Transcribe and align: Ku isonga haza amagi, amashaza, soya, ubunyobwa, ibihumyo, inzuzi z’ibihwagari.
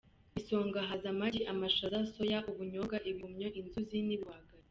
Ku 0.31 0.35
isonga 0.41 0.79
haza 0.89 1.07
amagi, 1.13 1.41
amashaza, 1.51 1.99
soya, 2.13 2.39
ubunyobwa, 2.49 2.95
ibihumyo, 3.09 3.47
inzuzi 3.59 3.79
z’ibihwagari. 3.99 4.47